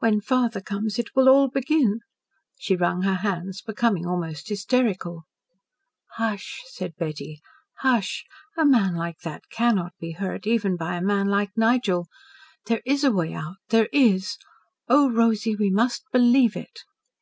When 0.00 0.20
father 0.20 0.60
comes 0.60 0.98
it 0.98 1.08
will 1.16 1.30
all 1.30 1.48
begin." 1.48 2.00
She 2.58 2.76
wrung 2.76 3.04
her 3.04 3.14
hands, 3.14 3.62
becoming 3.62 4.04
almost 4.06 4.50
hysterical. 4.50 5.22
"Hush," 6.16 6.60
said 6.66 6.92
Betty. 6.98 7.40
"Hush! 7.78 8.26
A 8.58 8.66
man 8.66 8.94
like 8.94 9.20
that 9.20 9.44
CANNOT 9.50 9.94
be 9.98 10.12
hurt, 10.12 10.46
even 10.46 10.76
by 10.76 10.96
a 10.96 11.00
man 11.02 11.28
like 11.28 11.56
Nigel. 11.56 12.08
There 12.66 12.82
is 12.84 13.02
a 13.02 13.12
way 13.12 13.32
out 13.32 13.56
there 13.70 13.88
IS. 13.94 14.36
Oh, 14.88 15.10
Rosy, 15.10 15.56
we 15.56 15.70
must 15.70 16.02
BELIEVE 16.12 16.54
it." 16.54 16.80